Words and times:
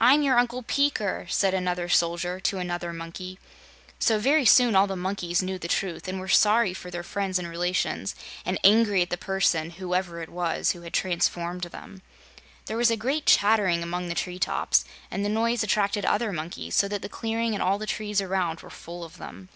"I'm 0.00 0.20
your 0.20 0.38
Uncle 0.38 0.62
Peeker," 0.62 1.26
said 1.30 1.54
another 1.54 1.88
soldier 1.88 2.40
to 2.40 2.58
another 2.58 2.92
monkey. 2.92 3.38
So, 3.98 4.18
very 4.18 4.44
soon 4.44 4.76
all 4.76 4.86
the 4.86 4.96
monkeys 4.96 5.42
knew 5.42 5.58
the 5.58 5.66
truth 5.66 6.06
and 6.08 6.20
were 6.20 6.28
sorry 6.28 6.74
for 6.74 6.90
their 6.90 7.02
friends 7.02 7.38
and 7.38 7.48
relations 7.48 8.14
and 8.44 8.58
angry 8.62 9.00
at 9.00 9.08
the 9.08 9.16
person 9.16 9.70
whoever 9.70 10.20
it 10.20 10.28
was 10.28 10.72
who 10.72 10.82
had 10.82 10.92
transformed 10.92 11.62
them. 11.62 12.02
There 12.66 12.76
was 12.76 12.90
a 12.90 12.98
great 12.98 13.24
chattering 13.24 13.82
among 13.82 14.08
the 14.08 14.14
tree 14.14 14.38
tops, 14.38 14.84
and 15.10 15.24
the 15.24 15.30
noise 15.30 15.62
attracted 15.62 16.04
other 16.04 16.34
monkeys, 16.34 16.74
so 16.76 16.86
that 16.88 17.00
the 17.00 17.08
clearing 17.08 17.54
and 17.54 17.62
all 17.62 17.78
the 17.78 17.86
trees 17.86 18.20
around 18.20 18.60
were 18.60 18.68
full 18.68 19.04
of 19.04 19.16
them. 19.16 19.48